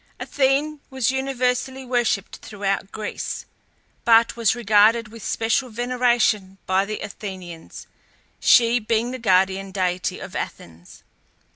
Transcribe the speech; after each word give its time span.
Athene 0.19 0.79
was 0.89 1.11
universally 1.11 1.85
worshipped 1.85 2.37
throughout 2.37 2.91
Greece, 2.91 3.45
but 4.03 4.35
was 4.35 4.55
regarded 4.55 5.09
with 5.09 5.21
special 5.23 5.69
veneration 5.69 6.57
by 6.65 6.85
the 6.85 7.01
Athenians, 7.01 7.85
she 8.39 8.79
being 8.79 9.11
the 9.11 9.19
guardian 9.19 9.69
deity 9.69 10.17
of 10.17 10.35
Athens. 10.35 11.03